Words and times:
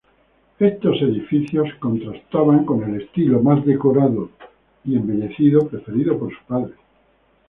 Estos 0.57 0.99
edificios 0.99 1.67
contrastaban 1.77 2.65
con 2.65 2.81
el 2.85 3.01
estilo 3.03 3.39
más 3.39 3.63
decorado 3.63 4.31
y 4.83 4.95
embellecido 4.95 5.67
preferido 5.67 6.17
por 6.17 6.31
su 6.35 6.43
padre. 6.45 6.73